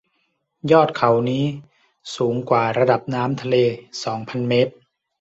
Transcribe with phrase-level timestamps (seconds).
[0.71, 1.45] ยอดเขานี้
[2.15, 3.55] สูงกว่าระดับน้ำทะเล
[4.03, 4.73] สองพันเมตร